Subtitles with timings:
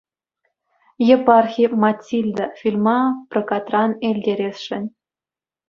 [1.15, 2.97] Епархи «Матильда» фильма
[3.29, 4.83] прокартра илтересшӗн.